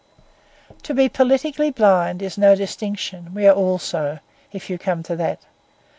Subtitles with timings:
[0.81, 4.17] To be politically blind is no distinction; we are all so,
[4.51, 5.41] if you come to that.